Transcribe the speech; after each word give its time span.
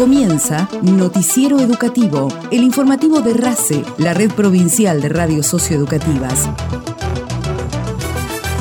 Comienza 0.00 0.66
Noticiero 0.80 1.60
Educativo, 1.60 2.28
el 2.50 2.62
informativo 2.62 3.20
de 3.20 3.34
RACE, 3.34 3.84
la 3.98 4.14
red 4.14 4.30
provincial 4.30 5.02
de 5.02 5.10
radios 5.10 5.44
socioeducativas. 5.44 6.48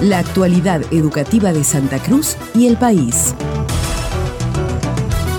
La 0.01 0.19
actualidad 0.19 0.81
educativa 0.91 1.53
de 1.53 1.63
Santa 1.63 1.99
Cruz 1.99 2.35
y 2.53 2.67
el 2.67 2.75
país. 2.75 3.33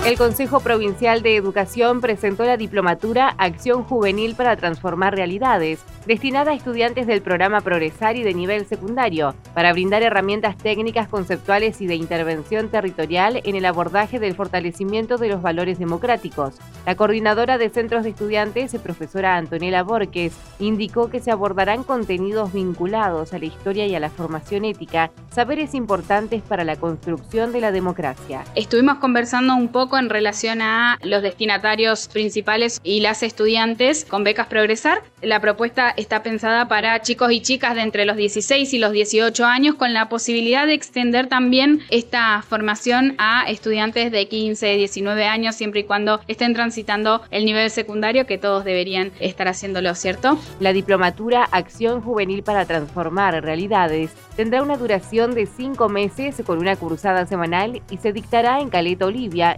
El 0.03 0.17
Consejo 0.17 0.61
Provincial 0.61 1.21
de 1.21 1.35
Educación 1.35 2.01
presentó 2.01 2.43
la 2.43 2.57
diplomatura 2.57 3.35
Acción 3.37 3.83
Juvenil 3.83 4.33
para 4.33 4.55
Transformar 4.55 5.15
Realidades, 5.15 5.79
destinada 6.07 6.51
a 6.51 6.55
estudiantes 6.55 7.05
del 7.05 7.21
programa 7.21 7.61
Progresar 7.61 8.15
y 8.15 8.23
de 8.23 8.33
nivel 8.33 8.65
secundario, 8.65 9.35
para 9.53 9.71
brindar 9.73 10.01
herramientas 10.01 10.57
técnicas, 10.57 11.07
conceptuales 11.07 11.81
y 11.81 11.85
de 11.85 11.93
intervención 11.93 12.69
territorial 12.69 13.41
en 13.43 13.55
el 13.55 13.63
abordaje 13.63 14.19
del 14.19 14.33
fortalecimiento 14.33 15.19
de 15.19 15.27
los 15.27 15.43
valores 15.43 15.77
democráticos. 15.77 16.55
La 16.87 16.95
coordinadora 16.95 17.59
de 17.59 17.69
centros 17.69 18.03
de 18.03 18.09
estudiantes, 18.09 18.75
profesora 18.81 19.37
Antonella 19.37 19.83
Borges, 19.83 20.33
indicó 20.57 21.11
que 21.11 21.19
se 21.19 21.29
abordarán 21.29 21.83
contenidos 21.83 22.53
vinculados 22.53 23.33
a 23.33 23.37
la 23.37 23.45
historia 23.45 23.85
y 23.85 23.93
a 23.93 23.99
la 23.99 24.09
formación 24.09 24.65
ética, 24.65 25.11
saberes 25.29 25.75
importantes 25.75 26.41
para 26.41 26.63
la 26.63 26.75
construcción 26.77 27.51
de 27.51 27.61
la 27.61 27.71
democracia. 27.71 28.43
Estuvimos 28.55 28.97
conversando 28.97 29.53
un 29.53 29.67
poco 29.67 29.90
en 29.97 30.09
relación 30.09 30.61
a 30.61 30.97
los 31.03 31.21
destinatarios 31.21 32.07
principales 32.07 32.79
y 32.83 33.01
las 33.01 33.23
estudiantes 33.23 34.05
con 34.05 34.23
becas 34.23 34.47
Progresar. 34.47 35.01
La 35.21 35.39
propuesta 35.39 35.93
está 35.95 36.23
pensada 36.23 36.67
para 36.67 37.01
chicos 37.01 37.31
y 37.31 37.41
chicas 37.41 37.75
de 37.75 37.81
entre 37.81 38.05
los 38.05 38.17
16 38.17 38.73
y 38.73 38.79
los 38.79 38.91
18 38.91 39.45
años 39.45 39.75
con 39.75 39.93
la 39.93 40.09
posibilidad 40.09 40.65
de 40.67 40.73
extender 40.73 41.27
también 41.27 41.81
esta 41.89 42.43
formación 42.47 43.15
a 43.17 43.49
estudiantes 43.49 44.11
de 44.11 44.27
15, 44.27 44.75
19 44.77 45.25
años 45.25 45.55
siempre 45.55 45.81
y 45.81 45.83
cuando 45.83 46.21
estén 46.27 46.53
transitando 46.53 47.21
el 47.31 47.45
nivel 47.45 47.69
secundario 47.69 48.25
que 48.25 48.37
todos 48.37 48.65
deberían 48.65 49.11
estar 49.19 49.47
haciéndolo, 49.47 49.95
¿cierto? 49.95 50.39
La 50.59 50.73
diplomatura 50.73 51.43
Acción 51.51 52.01
Juvenil 52.01 52.43
para 52.43 52.65
Transformar 52.65 53.43
Realidades 53.43 54.11
tendrá 54.35 54.63
una 54.63 54.77
duración 54.77 55.35
de 55.35 55.45
cinco 55.45 55.89
meses 55.89 56.41
con 56.45 56.57
una 56.57 56.75
cursada 56.75 57.25
semanal 57.25 57.81
y 57.89 57.97
se 57.97 58.13
dictará 58.13 58.61
en 58.61 58.69
Caleta 58.69 59.05
Olivia, 59.05 59.57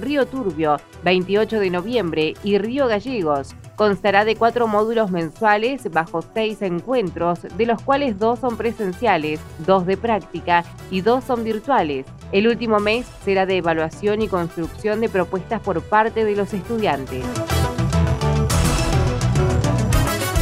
Río 0.00 0.26
Turbio, 0.26 0.76
28 1.04 1.60
de 1.60 1.70
noviembre 1.70 2.34
y 2.42 2.58
Río 2.58 2.88
Gallegos. 2.88 3.54
Constará 3.76 4.24
de 4.24 4.34
cuatro 4.36 4.66
módulos 4.66 5.10
mensuales 5.10 5.90
bajo 5.90 6.22
seis 6.22 6.62
encuentros, 6.62 7.40
de 7.56 7.66
los 7.66 7.80
cuales 7.82 8.18
dos 8.18 8.40
son 8.40 8.56
presenciales, 8.56 9.40
dos 9.64 9.86
de 9.86 9.96
práctica 9.96 10.64
y 10.90 11.00
dos 11.02 11.24
son 11.24 11.44
virtuales. 11.44 12.06
El 12.32 12.48
último 12.48 12.80
mes 12.80 13.06
será 13.24 13.46
de 13.46 13.58
evaluación 13.58 14.22
y 14.22 14.28
construcción 14.28 15.00
de 15.00 15.08
propuestas 15.08 15.60
por 15.60 15.80
parte 15.82 16.24
de 16.24 16.34
los 16.34 16.52
estudiantes. 16.52 17.24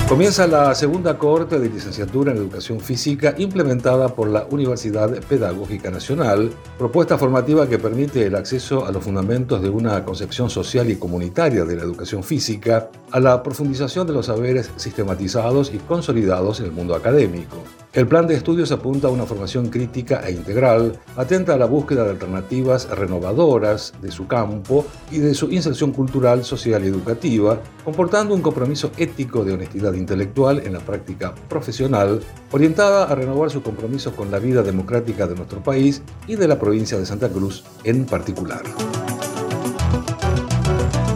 Comienza 0.08 0.46
la 0.46 0.72
segunda 0.76 1.18
cohorte 1.18 1.58
de 1.58 1.68
licenciatura 1.68 2.30
en 2.30 2.38
Educación 2.38 2.78
Física 2.78 3.34
implementada 3.38 4.14
por 4.14 4.28
la 4.28 4.46
Universidad 4.48 5.10
Pedagógica 5.28 5.90
Nacional, 5.90 6.52
propuesta 6.78 7.18
formativa 7.18 7.68
que 7.68 7.80
permite 7.80 8.24
el 8.24 8.36
acceso 8.36 8.86
a 8.86 8.92
los 8.92 9.02
fundamentos 9.02 9.60
de 9.60 9.68
una 9.68 10.04
concepción 10.04 10.48
social 10.48 10.88
y 10.90 10.96
comunitaria 10.96 11.64
de 11.64 11.74
la 11.74 11.82
educación 11.82 12.22
física, 12.22 12.88
a 13.16 13.20
la 13.20 13.42
profundización 13.42 14.06
de 14.06 14.12
los 14.12 14.26
saberes 14.26 14.70
sistematizados 14.76 15.72
y 15.72 15.78
consolidados 15.78 16.60
en 16.60 16.66
el 16.66 16.72
mundo 16.72 16.94
académico. 16.94 17.56
El 17.94 18.06
plan 18.06 18.26
de 18.26 18.34
estudios 18.34 18.72
apunta 18.72 19.08
a 19.08 19.10
una 19.10 19.24
formación 19.24 19.70
crítica 19.70 20.20
e 20.28 20.32
integral, 20.32 21.00
atenta 21.16 21.54
a 21.54 21.56
la 21.56 21.64
búsqueda 21.64 22.04
de 22.04 22.10
alternativas 22.10 22.90
renovadoras 22.90 23.94
de 24.02 24.12
su 24.12 24.26
campo 24.26 24.84
y 25.10 25.20
de 25.20 25.32
su 25.32 25.50
inserción 25.50 25.92
cultural, 25.92 26.44
social 26.44 26.84
y 26.84 26.88
educativa, 26.88 27.58
comportando 27.86 28.34
un 28.34 28.42
compromiso 28.42 28.90
ético 28.98 29.46
de 29.46 29.54
honestidad 29.54 29.94
intelectual 29.94 30.60
en 30.66 30.74
la 30.74 30.80
práctica 30.80 31.34
profesional, 31.48 32.20
orientada 32.52 33.04
a 33.04 33.14
renovar 33.14 33.50
su 33.50 33.62
compromiso 33.62 34.14
con 34.14 34.30
la 34.30 34.40
vida 34.40 34.62
democrática 34.62 35.26
de 35.26 35.36
nuestro 35.36 35.62
país 35.62 36.02
y 36.26 36.36
de 36.36 36.48
la 36.48 36.58
provincia 36.58 36.98
de 36.98 37.06
Santa 37.06 37.30
Cruz 37.30 37.64
en 37.82 38.04
particular. 38.04 38.62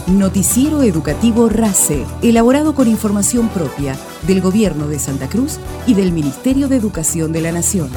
Noticiero 0.07 0.83
Educativo 0.83 1.47
RACE, 1.47 2.05
elaborado 2.21 2.75
con 2.75 2.89
información 2.89 3.47
propia 3.47 3.97
del 4.27 4.41
Gobierno 4.41 4.87
de 4.87 4.99
Santa 4.99 5.29
Cruz 5.29 5.59
y 5.87 5.93
del 5.93 6.11
Ministerio 6.11 6.67
de 6.67 6.75
Educación 6.75 7.31
de 7.31 7.39
la 7.39 7.53
Nación. 7.53 7.89